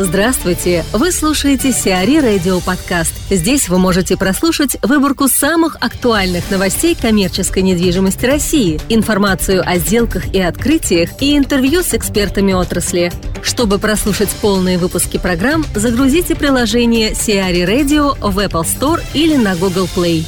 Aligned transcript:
Здравствуйте! 0.00 0.84
Вы 0.92 1.10
слушаете 1.10 1.72
Сиари 1.72 2.20
Радио 2.20 2.60
Подкаст. 2.60 3.12
Здесь 3.30 3.68
вы 3.68 3.80
можете 3.80 4.16
прослушать 4.16 4.76
выборку 4.80 5.26
самых 5.26 5.76
актуальных 5.80 6.52
новостей 6.52 6.94
коммерческой 6.94 7.64
недвижимости 7.64 8.24
России, 8.24 8.80
информацию 8.88 9.60
о 9.68 9.76
сделках 9.78 10.32
и 10.32 10.40
открытиях 10.40 11.20
и 11.20 11.36
интервью 11.36 11.82
с 11.82 11.94
экспертами 11.94 12.52
отрасли. 12.52 13.10
Чтобы 13.42 13.80
прослушать 13.80 14.30
полные 14.40 14.78
выпуски 14.78 15.18
программ, 15.18 15.64
загрузите 15.74 16.36
приложение 16.36 17.16
Сиари 17.16 17.62
Radio 17.62 18.16
в 18.20 18.38
Apple 18.38 18.62
Store 18.62 19.02
или 19.14 19.34
на 19.34 19.56
Google 19.56 19.88
Play. 19.96 20.24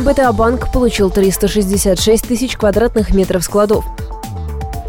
БТА 0.00 0.32
Банк 0.32 0.72
получил 0.72 1.10
366 1.10 2.26
тысяч 2.26 2.56
квадратных 2.56 3.14
метров 3.14 3.44
складов. 3.44 3.84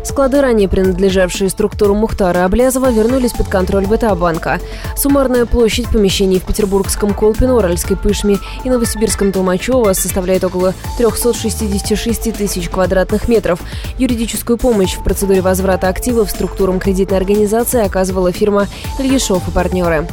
Склады, 0.03 0.41
ранее 0.41 0.67
принадлежавшие 0.67 1.49
структуру 1.49 1.95
Мухтара 1.95 2.43
Аблязова, 2.43 2.91
вернулись 2.91 3.31
под 3.31 3.47
контроль 3.47 3.87
БТА-банка. 3.87 4.59
Суммарная 4.97 5.45
площадь 5.45 5.89
помещений 5.89 6.39
в 6.39 6.45
Петербургском 6.45 7.13
Колпино, 7.13 7.55
Уральской 7.55 7.95
Пышме 7.95 8.37
и 8.63 8.69
Новосибирском 8.69 9.31
Толмачево 9.31 9.93
составляет 9.93 10.43
около 10.43 10.73
366 10.97 12.33
тысяч 12.33 12.69
квадратных 12.69 13.29
метров. 13.29 13.61
Юридическую 13.97 14.57
помощь 14.57 14.95
в 14.95 15.03
процедуре 15.03 15.41
возврата 15.41 15.87
активов 15.87 16.29
структурам 16.29 16.79
кредитной 16.79 17.17
организации 17.17 17.83
оказывала 17.83 18.31
фирма 18.31 18.67
Ильяшов 18.99 19.47
и 19.47 19.51
партнеры. 19.51 20.07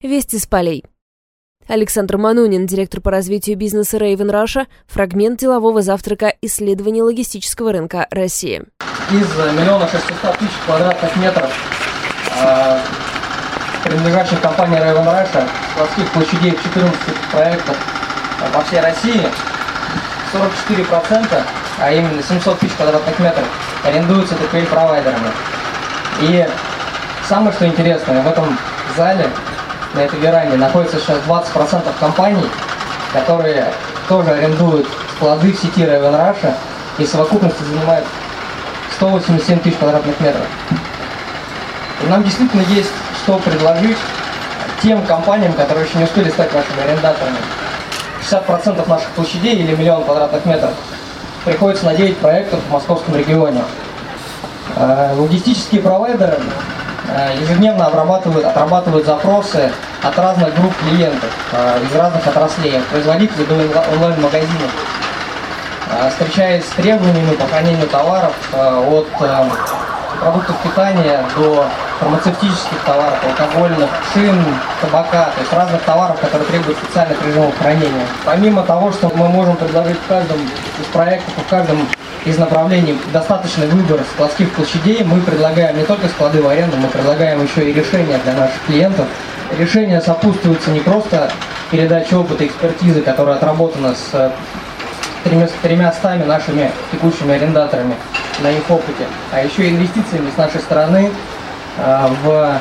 Вести 0.00 0.38
с 0.38 0.46
полей. 0.46 0.84
Александр 1.66 2.18
Манунин, 2.18 2.66
директор 2.66 3.00
по 3.00 3.10
развитию 3.10 3.56
бизнеса 3.56 3.96
Raven 3.96 4.30
Russia, 4.30 4.66
фрагмент 4.86 5.40
делового 5.40 5.80
завтрака 5.80 6.34
исследования 6.42 7.02
логистического 7.02 7.72
рынка 7.72 8.06
России. 8.10 8.62
Из 9.10 9.28
миллиона 9.58 9.88
шестисот 9.88 10.38
тысяч 10.38 10.52
квадратных 10.66 11.16
метров 11.16 11.50
э, 12.42 12.78
принадлежащих 13.84 14.40
компании 14.40 14.78
Raven 14.78 15.06
Russia, 15.06 15.48
складских 15.72 16.10
площадей 16.12 16.50
в 16.52 16.62
14 16.62 16.98
проектах 17.32 17.76
по 18.52 18.60
всей 18.64 18.80
России, 18.80 19.26
44%, 20.32 21.42
а 21.78 21.92
именно 21.92 22.22
700 22.22 22.58
тысяч 22.58 22.72
квадратных 22.74 23.18
метров, 23.18 23.46
арендуются 23.84 24.34
ТПИ-провайдерами. 24.34 25.30
И 26.20 26.46
самое 27.26 27.52
что 27.52 27.66
интересное, 27.66 28.22
в 28.22 28.26
этом 28.26 28.58
зале 28.96 29.28
на 29.94 30.00
этой 30.00 30.18
веранде 30.18 30.56
находится 30.56 30.98
сейчас 30.98 31.18
20% 31.26 31.82
компаний, 31.98 32.46
которые 33.12 33.72
тоже 34.08 34.30
арендуют 34.30 34.86
склады 35.16 35.52
в 35.52 35.58
сети 35.58 35.82
Raven 35.82 36.12
Russia 36.12 36.54
и 36.98 37.04
в 37.04 37.08
совокупности 37.08 37.62
занимают 37.62 38.04
187 38.96 39.60
тысяч 39.60 39.76
квадратных 39.76 40.18
метров. 40.20 40.46
И 42.02 42.06
нам 42.08 42.22
действительно 42.22 42.62
есть 42.62 42.90
что 43.22 43.38
предложить 43.38 43.96
тем 44.82 45.02
компаниям, 45.06 45.52
которые 45.54 45.86
еще 45.86 45.98
не 45.98 46.04
успели 46.04 46.28
стать 46.28 46.52
нашими 46.52 46.82
арендаторами. 46.82 47.38
60% 48.20 48.88
наших 48.88 49.08
площадей 49.10 49.56
или 49.56 49.74
миллион 49.74 50.04
квадратных 50.04 50.44
метров 50.44 50.72
приходится 51.44 51.86
на 51.86 51.94
9 51.94 52.18
проектов 52.18 52.60
в 52.68 52.72
московском 52.72 53.16
регионе. 53.16 53.62
Э, 54.76 55.14
логистические 55.16 55.82
провайдеры 55.82 56.38
ежедневно 57.40 57.86
обрабатывают, 57.86 58.44
отрабатывают 58.44 59.06
запросы 59.06 59.70
от 60.02 60.18
разных 60.18 60.54
групп 60.54 60.72
клиентов 60.78 61.30
э, 61.52 61.80
из 61.84 61.94
разных 61.94 62.26
отраслей, 62.26 62.78
от 62.78 62.84
производителей 62.86 63.46
до 63.46 63.84
онлайн-магазинов, 63.92 64.70
э, 65.90 66.10
встречаясь 66.10 66.64
с 66.64 66.70
требованиями 66.70 67.34
по 67.36 67.46
хранению 67.46 67.88
товаров 67.88 68.34
от 68.52 69.06
продуктов 70.20 70.56
питания 70.62 71.24
до 71.36 71.66
фармацевтических 72.00 72.78
товаров, 72.84 73.18
алкогольных, 73.24 73.90
шин, 74.12 74.36
табака, 74.80 75.30
то 75.34 75.40
есть 75.40 75.52
разных 75.52 75.82
товаров, 75.82 76.20
которые 76.20 76.48
требуют 76.48 76.78
специальных 76.78 77.24
режимов 77.26 77.56
хранения. 77.58 78.06
Помимо 78.24 78.62
того, 78.62 78.92
что 78.92 79.10
мы 79.14 79.28
можем 79.28 79.56
предложить 79.56 79.98
в 79.98 80.06
каждом 80.08 80.38
из 80.38 80.86
проектов, 80.92 81.32
в 81.36 81.50
каждом 81.50 81.86
из 82.24 82.38
направлений 82.38 82.98
достаточный 83.12 83.66
выбор 83.66 84.00
складских 84.14 84.50
площадей. 84.52 85.04
Мы 85.04 85.20
предлагаем 85.20 85.76
не 85.76 85.84
только 85.84 86.08
склады 86.08 86.40
в 86.42 86.48
аренду, 86.48 86.76
мы 86.78 86.88
предлагаем 86.88 87.42
еще 87.42 87.70
и 87.70 87.72
решения 87.72 88.18
для 88.24 88.32
наших 88.32 88.62
клиентов. 88.66 89.06
Решения 89.58 90.00
сопутствуются 90.00 90.70
не 90.70 90.80
просто 90.80 91.30
передачей 91.70 92.16
опыта 92.16 92.46
экспертизы, 92.46 93.02
которая 93.02 93.36
отработана 93.36 93.94
с 93.94 94.32
тремя 95.62 95.92
стами 95.92 96.24
нашими 96.24 96.70
текущими 96.90 97.34
арендаторами 97.34 97.94
на 98.40 98.50
их 98.50 98.70
опыте, 98.70 99.06
а 99.32 99.40
еще 99.40 99.68
инвестициями 99.68 100.30
с 100.30 100.36
нашей 100.36 100.60
стороны 100.60 101.10
э, 101.78 102.08
в 102.22 102.60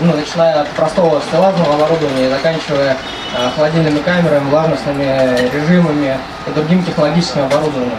ну, 0.00 0.14
начиная 0.14 0.62
от 0.62 0.68
простого 0.70 1.20
стеллажного 1.20 1.74
оборудования 1.74 2.26
и 2.26 2.30
заканчивая 2.30 2.96
э, 3.36 3.50
холодильными 3.54 3.98
камерами, 3.98 4.48
влажностными 4.48 5.50
режимами 5.52 6.16
и 6.46 6.50
другим 6.52 6.84
технологическим 6.84 7.42
оборудованием. 7.42 7.98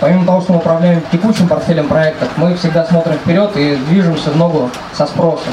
Помимо 0.00 0.26
того, 0.26 0.40
что 0.40 0.52
мы 0.52 0.58
управляем 0.58 1.02
текущим 1.12 1.46
портфелем 1.48 1.88
проектов, 1.88 2.28
мы 2.36 2.56
всегда 2.56 2.84
смотрим 2.84 3.14
вперед 3.14 3.56
и 3.56 3.76
движемся 3.76 4.30
в 4.30 4.36
ногу 4.36 4.70
со 4.92 5.06
спросом. 5.06 5.52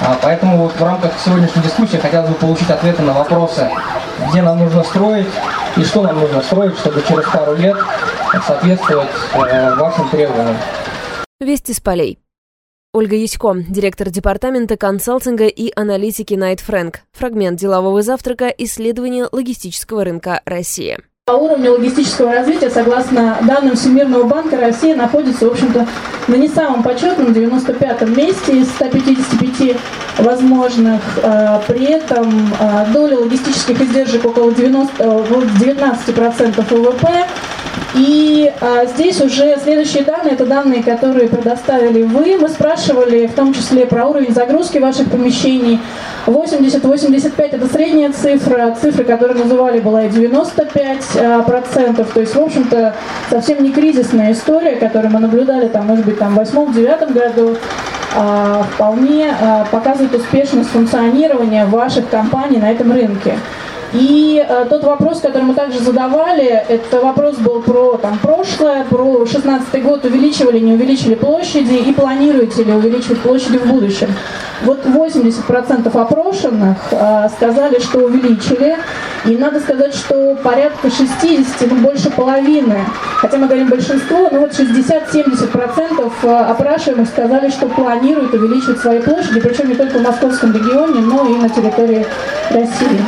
А, 0.00 0.16
поэтому 0.20 0.58
вот 0.58 0.74
в 0.76 0.84
рамках 0.84 1.12
сегодняшней 1.24 1.62
дискуссии 1.62 1.96
хотелось 1.96 2.28
бы 2.28 2.34
получить 2.34 2.68
ответы 2.70 3.02
на 3.02 3.12
вопросы, 3.12 3.70
где 4.28 4.42
нам 4.42 4.58
нужно 4.58 4.82
строить 4.82 5.28
и 5.76 5.84
что 5.84 6.02
нам 6.02 6.20
нужно 6.20 6.42
строить, 6.42 6.78
чтобы 6.78 7.02
через 7.06 7.24
пару 7.24 7.54
лет 7.56 7.76
соответствовать 8.46 9.08
э, 9.34 9.74
вашим 9.76 10.08
требованиям. 10.08 10.56
Вести 11.40 11.72
с 11.72 11.80
полей. 11.80 12.18
Ольга 12.94 13.16
Ясько, 13.16 13.54
директор 13.68 14.10
департамента 14.10 14.76
консалтинга 14.76 15.46
и 15.46 15.72
аналитики 15.74 16.34
Найт 16.34 16.60
Фрэнк. 16.60 17.00
Фрагмент 17.12 17.58
делового 17.58 18.02
завтрака 18.02 18.48
исследования 18.48 19.28
логистического 19.32 20.04
рынка 20.04 20.42
России. 20.44 20.98
По 21.24 21.34
уровню 21.34 21.74
логистического 21.74 22.32
развития, 22.32 22.68
согласно 22.68 23.38
данным 23.42 23.76
Всемирного 23.76 24.24
банка, 24.24 24.56
Россия 24.56 24.96
находится, 24.96 25.46
в 25.46 25.52
общем-то, 25.52 25.86
на 26.26 26.34
не 26.34 26.48
самом 26.48 26.82
почетном 26.82 27.28
95-м 27.28 28.12
месте 28.12 28.58
из 28.58 28.68
155 28.70 29.76
возможных. 30.18 31.00
А, 31.22 31.62
при 31.68 31.84
этом 31.84 32.52
а, 32.58 32.86
доля 32.86 33.18
логистических 33.18 33.80
издержек 33.82 34.24
около 34.24 34.52
90, 34.52 35.00
19% 35.00 36.74
ВВП. 36.74 37.28
И 37.94 38.50
а, 38.60 38.86
здесь 38.86 39.20
уже 39.20 39.56
следующие 39.62 40.02
данные, 40.02 40.32
это 40.32 40.46
данные, 40.46 40.82
которые 40.82 41.28
предоставили 41.28 42.02
вы. 42.02 42.38
Мы 42.38 42.48
спрашивали 42.48 43.26
в 43.26 43.34
том 43.34 43.52
числе 43.52 43.86
про 43.86 44.06
уровень 44.06 44.32
загрузки 44.32 44.78
ваших 44.78 45.10
помещений. 45.10 45.78
80-85 46.26 47.32
это 47.36 47.66
средняя 47.66 48.12
цифра, 48.12 48.74
цифра, 48.80 49.04
которую 49.04 49.38
называли, 49.40 49.80
была 49.80 50.04
и 50.04 50.08
95 50.08 51.04
а, 51.16 51.42
процентов. 51.42 52.12
То 52.14 52.20
есть, 52.20 52.34
в 52.34 52.40
общем-то, 52.40 52.94
совсем 53.28 53.62
не 53.62 53.72
кризисная 53.72 54.32
история, 54.32 54.76
которую 54.76 55.12
мы 55.12 55.20
наблюдали, 55.20 55.68
там, 55.68 55.86
может 55.86 56.06
быть, 56.06 56.18
там, 56.18 56.34
в 56.34 56.38
8-9 56.38 57.12
году, 57.12 57.56
а, 58.14 58.62
вполне 58.74 59.34
а, 59.40 59.66
показывает 59.70 60.14
успешность 60.14 60.70
функционирования 60.70 61.66
ваших 61.66 62.08
компаний 62.08 62.58
на 62.58 62.70
этом 62.70 62.92
рынке. 62.92 63.38
И 63.94 64.42
э, 64.46 64.66
тот 64.70 64.84
вопрос, 64.84 65.20
который 65.20 65.42
мы 65.42 65.54
также 65.54 65.78
задавали, 65.78 66.46
это 66.46 67.00
вопрос 67.00 67.36
был 67.36 67.60
про 67.60 67.98
там, 67.98 68.18
прошлое, 68.18 68.84
про 68.84 69.26
16 69.26 69.82
год, 69.82 70.04
увеличивали, 70.04 70.60
не 70.60 70.72
увеличили 70.72 71.14
площади 71.14 71.74
и 71.74 71.92
планируете 71.92 72.64
ли 72.64 72.72
увеличивать 72.72 73.20
площади 73.20 73.58
в 73.58 73.66
будущем. 73.66 74.08
Вот 74.64 74.86
80% 74.86 76.00
опрошенных 76.00 76.78
э, 76.90 77.28
сказали, 77.36 77.80
что 77.80 77.98
увеличили, 77.98 78.76
и 79.26 79.36
надо 79.36 79.60
сказать, 79.60 79.94
что 79.94 80.36
порядка 80.42 80.90
60, 80.90 81.70
ну 81.70 81.76
больше 81.76 82.10
половины, 82.10 82.78
хотя 83.18 83.36
мы 83.36 83.46
говорим 83.46 83.68
большинство, 83.68 84.28
но 84.32 84.40
вот 84.40 84.52
60-70% 84.52 86.12
э, 86.22 86.28
опрашиваемых 86.28 87.08
сказали, 87.08 87.50
что 87.50 87.66
планируют 87.66 88.32
увеличивать 88.32 88.78
свои 88.80 89.00
площади, 89.00 89.40
причем 89.40 89.68
не 89.68 89.74
только 89.74 89.98
в 89.98 90.02
московском 90.02 90.54
регионе, 90.54 91.00
но 91.00 91.26
и 91.26 91.34
на 91.36 91.50
территории 91.50 92.06
России. 92.50 93.00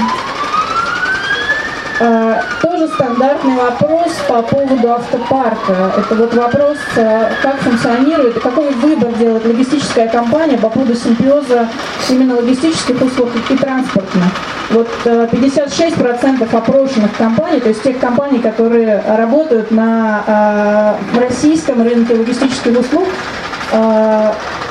А, 2.00 2.42
тоже 2.60 2.88
стандартный 2.88 3.54
вопрос 3.54 4.12
по 4.26 4.42
поводу 4.42 4.92
автопарка. 4.92 5.92
Это 5.96 6.14
вот 6.16 6.34
вопрос, 6.34 6.78
а, 6.96 7.30
как 7.40 7.56
функционирует, 7.58 8.40
какой 8.40 8.70
выбор 8.70 9.12
делает 9.12 9.44
логистическая 9.46 10.08
компания 10.08 10.58
по 10.58 10.68
поводу 10.68 10.94
симбиоза 10.94 11.68
именно 12.08 12.36
логистических 12.36 13.00
услуг 13.00 13.30
и 13.48 13.56
транспортных. 13.56 14.24
Вот 14.70 14.88
56% 15.04 16.52
а, 16.52 16.58
опрошенных 16.58 17.16
компаний, 17.16 17.60
то 17.60 17.68
есть 17.68 17.82
тех 17.82 18.00
компаний, 18.00 18.40
которые 18.40 19.00
работают 19.06 19.70
на 19.70 20.96
российском 21.16 21.82
рынке 21.82 22.14
логистических 22.14 22.80
услуг, 22.80 23.06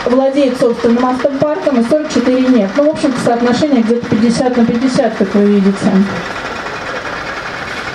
владеет 0.06 0.60
собственным 0.60 1.06
автопарком, 1.06 1.80
и 1.80 1.84
44 1.84 2.42
нет. 2.50 2.70
Ну, 2.76 2.88
в 2.88 2.90
общем-то, 2.90 3.20
соотношение 3.24 3.82
где-то 3.82 4.08
50 4.08 4.58
на 4.58 4.66
50, 4.66 5.16
как 5.16 5.36
вы 5.36 5.46
видите. 5.46 5.92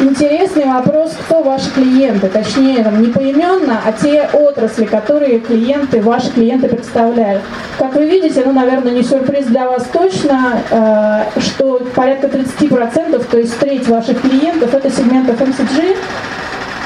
Интересный 0.00 0.64
вопрос, 0.64 1.12
кто 1.24 1.42
ваши 1.42 1.70
клиенты, 1.70 2.28
точнее, 2.28 2.82
там, 2.84 3.00
не 3.02 3.08
поименно, 3.08 3.80
а 3.84 3.92
те 3.92 4.28
отрасли, 4.32 4.84
которые 4.84 5.40
клиенты, 5.40 6.00
ваши 6.02 6.30
клиенты 6.30 6.68
представляют. 6.68 7.42
Как 7.78 7.94
вы 7.94 8.06
видите, 8.06 8.42
ну, 8.44 8.52
наверное, 8.52 8.92
не 8.92 9.02
сюрприз 9.02 9.46
для 9.46 9.68
вас 9.68 9.84
точно, 9.92 10.62
э, 10.70 11.40
что 11.40 11.80
порядка 11.94 12.28
30%, 12.28 13.24
то 13.30 13.38
есть 13.38 13.58
треть 13.58 13.88
ваших 13.88 14.20
клиентов, 14.20 14.74
это 14.74 14.90
сегмент 14.90 15.28
FMCG, 15.28 15.96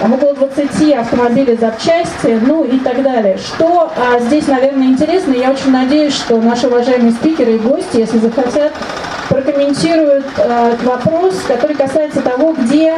там 0.01 0.15
около 0.15 0.35
20 0.35 0.93
автомобилей 0.95 1.57
запчасти, 1.57 2.41
ну 2.45 2.65
и 2.65 2.79
так 2.81 3.03
далее. 3.03 3.39
Что 3.39 3.93
а, 3.97 4.19
здесь, 4.19 4.49
наверное, 4.49 4.89
интересно, 4.89 5.33
я 5.33 5.53
очень 5.53 5.71
надеюсь, 5.71 6.15
что 6.15 6.41
наши 6.41 6.67
уважаемые 6.67 7.13
спикеры 7.13 7.53
и 7.53 7.59
гости, 7.59 7.99
если 7.99 8.19
захотят, 8.19 8.73
прокомментируют 9.33 10.27
а, 10.37 10.77
вопрос, 10.83 11.43
который 11.49 11.75
касается 11.75 12.21
того, 12.21 12.53
где 12.53 12.95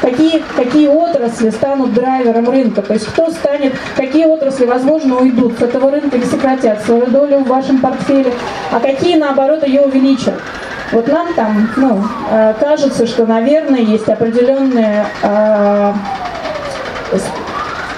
какие, 0.00 0.42
какие 0.54 0.86
отрасли 0.88 1.50
станут 1.50 1.92
драйвером 1.92 2.48
рынка, 2.48 2.82
то 2.82 2.92
есть 2.92 3.06
кто 3.06 3.30
станет, 3.30 3.74
какие 3.96 4.26
отрасли, 4.26 4.64
возможно, 4.64 5.16
уйдут 5.16 5.58
с 5.58 5.62
этого 5.62 5.90
рынка 5.90 6.16
или 6.16 6.24
сократят 6.24 6.82
свою 6.82 7.06
долю 7.06 7.38
в 7.38 7.48
вашем 7.48 7.80
портфеле, 7.80 8.32
а 8.70 8.78
какие, 8.78 9.16
наоборот, 9.16 9.66
ее 9.66 9.82
увеличат. 9.82 10.34
Вот 10.92 11.08
нам 11.08 11.32
там, 11.34 11.70
ну, 11.76 12.04
э, 12.30 12.54
кажется, 12.60 13.06
что, 13.06 13.24
наверное, 13.26 13.80
есть 13.80 14.08
определенные 14.08 15.06
э, 15.22 15.92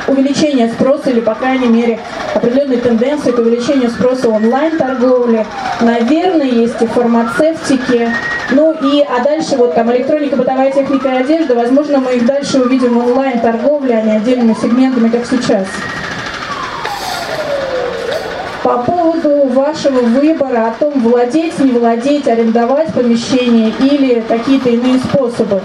увеличение 0.06 0.68
спроса 0.68 1.10
или, 1.10 1.20
по 1.20 1.34
крайней 1.34 1.66
мере, 1.66 1.98
определенные 2.44 2.78
тенденции 2.78 3.30
к 3.30 3.38
увеличению 3.38 3.90
спроса 3.90 4.28
онлайн-торговли. 4.28 5.46
Наверное, 5.80 6.46
есть 6.46 6.80
и 6.80 6.86
фармацевтики. 6.86 8.10
Ну 8.50 8.72
и, 8.72 9.02
а 9.02 9.24
дальше 9.24 9.56
вот 9.56 9.74
там 9.74 9.90
электроника, 9.92 10.36
бытовая 10.36 10.70
техника 10.70 11.08
и 11.08 11.16
одежда, 11.16 11.54
возможно, 11.54 11.98
мы 11.98 12.12
их 12.16 12.26
дальше 12.26 12.60
увидим 12.60 12.98
онлайн-торговле, 12.98 13.96
а 13.96 14.02
не 14.02 14.12
отдельными 14.12 14.54
сегментами, 14.60 15.08
как 15.08 15.24
сейчас. 15.24 15.66
По 18.62 18.78
поводу 18.78 19.48
вашего 19.48 20.00
выбора 20.00 20.68
о 20.68 20.70
том, 20.78 21.00
владеть, 21.00 21.58
не 21.58 21.70
владеть, 21.70 22.28
арендовать 22.28 22.92
помещение 22.92 23.72
или 23.80 24.22
какие-то 24.26 24.70
иные 24.70 24.98
способы. 24.98 25.60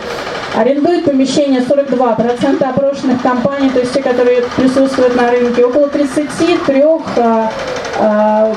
Арендует 0.59 1.06
помещение 1.06 1.61
42% 1.61 2.61
опрошенных 2.61 3.21
компаний, 3.21 3.69
то 3.69 3.79
есть 3.79 3.94
те, 3.94 4.01
которые 4.01 4.41
присутствуют 4.57 5.15
на 5.15 5.31
рынке. 5.31 5.63
Около 5.63 5.88
33 5.88 6.83
а, 7.15 7.50
а, 7.97 8.53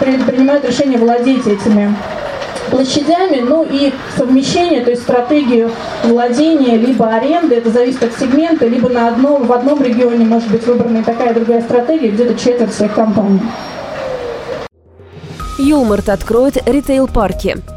принимают 0.00 0.64
решение 0.64 0.98
владеть 0.98 1.46
этими 1.46 1.94
площадями, 2.72 3.38
ну 3.38 3.64
и 3.70 3.92
совмещение, 4.16 4.82
то 4.82 4.90
есть 4.90 5.02
стратегию 5.02 5.70
владения 6.02 6.76
либо 6.76 7.06
аренды, 7.06 7.54
это 7.54 7.70
зависит 7.70 8.02
от 8.02 8.18
сегмента, 8.18 8.66
либо 8.66 8.88
на 8.88 9.06
одном, 9.06 9.46
в 9.46 9.52
одном 9.52 9.80
регионе 9.80 10.24
может 10.24 10.50
быть 10.50 10.66
выбрана 10.66 11.04
такая 11.04 11.34
другая 11.34 11.62
стратегия, 11.62 12.08
где-то 12.08 12.34
четверть 12.34 12.74
всех 12.74 12.94
компаний. 12.94 13.40
Юлмарт 15.60 16.08
откроет 16.08 16.56
ритейл-парки. 16.68 17.73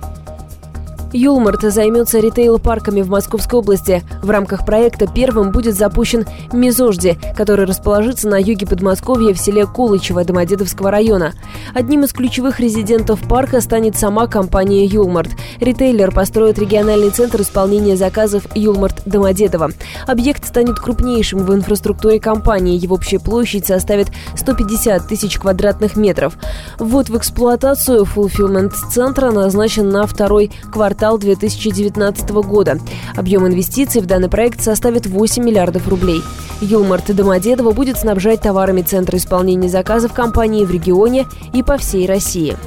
Юлмарт 1.13 1.61
займется 1.61 2.19
ритейл-парками 2.19 3.01
в 3.01 3.09
Московской 3.09 3.59
области. 3.59 4.03
В 4.21 4.29
рамках 4.29 4.65
проекта 4.65 5.07
первым 5.07 5.51
будет 5.51 5.75
запущен 5.75 6.25
Мизожди, 6.51 7.17
который 7.35 7.65
расположится 7.65 8.27
на 8.27 8.35
юге 8.39 8.67
Подмосковья 8.67 9.33
в 9.33 9.39
селе 9.39 9.65
Кулычево 9.65 10.25
Домодедовского 10.25 10.91
района. 10.91 11.33
Одним 11.73 12.03
из 12.03 12.11
ключевых 12.11 12.59
резидентов 12.59 13.21
парка 13.27 13.61
станет 13.61 13.95
сама 13.97 14.27
компания 14.27 14.85
Юлмарт. 14.85 15.29
Ритейлер 15.61 16.11
построит 16.11 16.59
региональный 16.59 17.09
центр 17.09 17.41
исполнения 17.41 17.95
заказов 17.95 18.43
Юлмарт 18.53 19.03
Домодедово. 19.05 19.69
Объект 20.07 20.45
станет 20.45 20.77
крупнейшим 20.77 21.39
в 21.39 21.53
инфраструктуре 21.53 22.19
компании. 22.19 22.77
Его 22.77 22.95
общая 22.95 23.19
площадь 23.19 23.65
составит 23.65 24.07
150 24.35 25.07
тысяч 25.07 25.37
квадратных 25.37 25.95
метров. 25.95 26.37
Ввод 26.79 27.09
в 27.09 27.17
эксплуатацию 27.17 28.03
фулфилмент 28.03 28.73
центра 28.73 29.31
назначен 29.31 29.89
на 29.89 30.05
второй 30.05 30.51
квартал 30.71 30.96
квартал 30.97 31.19
2019 31.19 32.29
года. 32.41 32.79
Объем 33.15 33.45
инвестиций 33.45 34.01
в 34.01 34.07
данный 34.07 34.29
проект 34.29 34.63
составит 34.63 35.05
8 35.05 35.43
миллиардов 35.43 35.87
рублей. 35.87 36.23
Юлмарт 36.59 37.15
Домодедово 37.15 37.71
будет 37.71 37.99
снабжать 37.99 38.41
товарами 38.41 38.81
Центра 38.81 39.19
исполнения 39.19 39.69
заказов 39.69 40.11
компании 40.13 40.65
в 40.65 40.71
регионе 40.71 41.27
и 41.53 41.61
по 41.61 41.77
всей 41.77 42.07
России. 42.07 42.57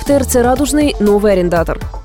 В 0.00 0.04
ТРЦ 0.06 0.36
«Радужный» 0.36 0.94
новый 1.00 1.32
арендатор– 1.32 1.80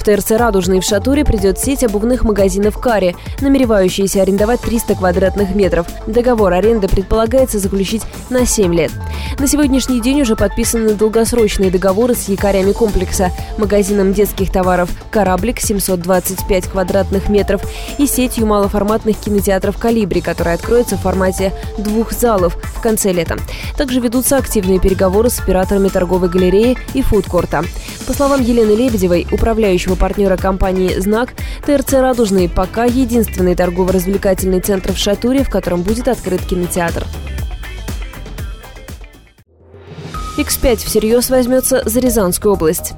в 0.00 0.02
ТРЦ 0.02 0.30
«Радужный» 0.32 0.80
в 0.80 0.84
Шатуре 0.84 1.26
придет 1.26 1.58
сеть 1.58 1.84
обувных 1.84 2.24
магазинов 2.24 2.78
«Кари», 2.78 3.14
намеревающиеся 3.40 4.22
арендовать 4.22 4.62
300 4.62 4.94
квадратных 4.94 5.54
метров. 5.54 5.86
Договор 6.06 6.54
аренды 6.54 6.88
предполагается 6.88 7.58
заключить 7.58 8.02
на 8.30 8.46
7 8.46 8.74
лет. 8.74 8.90
На 9.38 9.46
сегодняшний 9.46 10.00
день 10.00 10.22
уже 10.22 10.36
подписаны 10.36 10.94
долгосрочные 10.94 11.70
договоры 11.70 12.14
с 12.14 12.28
якорями 12.28 12.72
комплекса, 12.72 13.30
магазином 13.58 14.14
детских 14.14 14.50
товаров 14.50 14.88
«Кораблик» 15.10 15.60
725 15.60 16.68
квадратных 16.68 17.28
метров 17.28 17.62
и 17.98 18.06
сетью 18.06 18.46
малоформатных 18.46 19.18
кинотеатров 19.18 19.76
«Калибри», 19.76 20.22
которая 20.22 20.54
откроется 20.54 20.96
в 20.96 21.02
формате 21.02 21.52
двух 21.76 22.12
залов 22.12 22.56
в 22.56 22.80
конце 22.80 23.12
лета. 23.12 23.36
Также 23.76 24.00
ведутся 24.00 24.38
активные 24.38 24.80
переговоры 24.80 25.28
с 25.28 25.40
операторами 25.40 25.88
торговой 25.88 26.30
галереи 26.30 26.78
и 26.94 27.02
фудкорта. 27.02 27.64
По 28.06 28.14
словам 28.14 28.40
Елены 28.40 28.72
Лебедевой, 28.72 29.26
управляющего 29.30 29.89
партнера 29.96 30.36
компании 30.36 30.98
«Знак», 30.98 31.34
ТРЦ 31.66 31.94
«Радужный» 31.94 32.48
пока 32.48 32.84
единственный 32.84 33.54
торгово-развлекательный 33.54 34.60
центр 34.60 34.92
в 34.92 34.98
Шатуре, 34.98 35.44
в 35.44 35.50
котором 35.50 35.82
будет 35.82 36.08
открыт 36.08 36.40
кинотеатр. 36.42 37.04
X5 40.38 40.76
всерьез 40.76 41.30
возьмется 41.30 41.82
за 41.84 42.00
Рязанскую 42.00 42.54
область. 42.54 42.94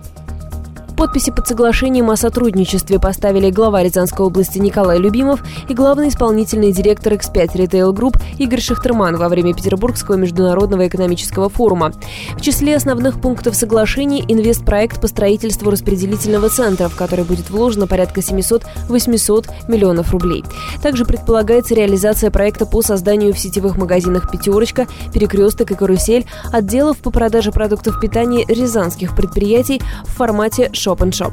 Подписи 1.02 1.32
под 1.32 1.48
соглашением 1.48 2.10
о 2.10 2.16
сотрудничестве 2.16 3.00
поставили 3.00 3.50
глава 3.50 3.82
Рязанской 3.82 4.24
области 4.24 4.60
Николай 4.60 5.00
Любимов 5.00 5.42
и 5.68 5.74
главный 5.74 6.10
исполнительный 6.10 6.70
директор 6.70 7.14
X5 7.14 7.56
Retail 7.56 7.92
Group 7.92 8.22
Игорь 8.38 8.60
Шахтерман 8.60 9.16
во 9.16 9.28
время 9.28 9.52
Петербургского 9.52 10.14
международного 10.14 10.86
экономического 10.86 11.48
форума. 11.48 11.92
В 12.36 12.40
числе 12.40 12.76
основных 12.76 13.20
пунктов 13.20 13.56
соглашений 13.56 14.24
инвестпроект 14.28 15.00
по 15.00 15.08
строительству 15.08 15.72
распределительного 15.72 16.48
центра, 16.50 16.86
в 16.86 16.94
который 16.94 17.24
будет 17.24 17.50
вложено 17.50 17.88
порядка 17.88 18.20
700-800 18.20 19.50
миллионов 19.66 20.12
рублей. 20.12 20.44
Также 20.84 21.04
предполагается 21.04 21.74
реализация 21.74 22.30
проекта 22.30 22.64
по 22.64 22.80
созданию 22.80 23.34
в 23.34 23.40
сетевых 23.40 23.76
магазинах 23.76 24.30
«Пятерочка», 24.30 24.86
«Перекресток» 25.12 25.72
и 25.72 25.74
«Карусель» 25.74 26.26
отделов 26.52 26.98
по 26.98 27.10
продаже 27.10 27.50
продуктов 27.50 27.98
питания 27.98 28.44
рязанских 28.46 29.16
предприятий 29.16 29.82
в 30.04 30.12
формате 30.12 30.70
шоу 30.72 30.91
Shop 30.92 31.32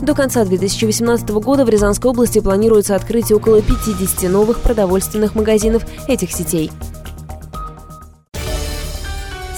До 0.00 0.14
конца 0.14 0.44
2018 0.44 1.28
года 1.30 1.64
в 1.64 1.68
Рязанской 1.68 2.10
области 2.10 2.40
планируется 2.40 2.94
открытие 2.94 3.36
около 3.36 3.62
50 3.62 4.30
новых 4.30 4.60
продовольственных 4.60 5.34
магазинов 5.34 5.84
этих 6.08 6.32
сетей. 6.32 6.70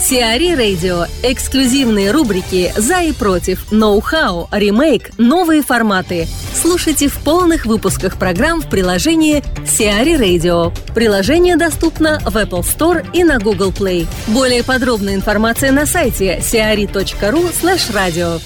Сиари 0.00 0.54
Радио. 0.54 1.04
Эксклюзивные 1.22 2.12
рубрики 2.12 2.72
«За 2.76 3.02
и 3.02 3.12
против», 3.12 3.70
«Ноу-хау», 3.70 4.48
«Ремейк», 4.50 5.10
«Новые 5.18 5.62
форматы». 5.62 6.26
Слушайте 6.54 7.08
в 7.08 7.18
полных 7.18 7.66
выпусках 7.66 8.16
программ 8.16 8.62
в 8.62 8.70
приложении 8.70 9.44
Сиари 9.66 10.14
Radio. 10.14 10.72
Приложение 10.94 11.56
доступно 11.56 12.20
в 12.20 12.36
Apple 12.36 12.62
Store 12.62 13.06
и 13.12 13.22
на 13.22 13.38
Google 13.38 13.70
Play. 13.70 14.06
Более 14.28 14.64
подробная 14.64 15.14
информация 15.14 15.72
на 15.72 15.84
сайте 15.84 16.38
siari.ru 16.38 17.52
slash 17.52 17.92
radio. 17.92 18.40